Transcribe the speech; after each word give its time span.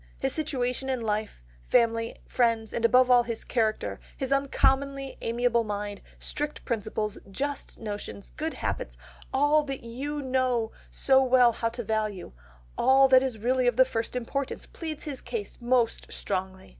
His 0.17 0.33
situation 0.33 0.89
in 0.89 1.01
life, 1.01 1.43
family, 1.67 2.15
friends 2.25 2.73
and 2.73 2.83
above 2.83 3.11
all 3.11 3.21
his 3.21 3.43
character, 3.43 3.99
his 4.17 4.31
uncommonly 4.31 5.15
amiable 5.21 5.63
mind, 5.63 6.01
strict 6.17 6.65
principles, 6.65 7.19
just 7.29 7.77
notions, 7.77 8.31
good 8.35 8.55
habits, 8.55 8.97
all 9.31 9.61
that 9.65 9.83
you 9.83 10.23
know 10.23 10.71
so 10.89 11.23
well 11.23 11.51
how 11.53 11.69
to 11.69 11.83
value, 11.83 12.31
all 12.79 13.07
that 13.09 13.21
is 13.21 13.37
really 13.37 13.67
of 13.67 13.75
the 13.77 13.85
first 13.85 14.15
importance, 14.15 14.65
pleads 14.65 15.03
his 15.03 15.21
cause 15.21 15.59
most 15.61 16.11
strongly. 16.11 16.69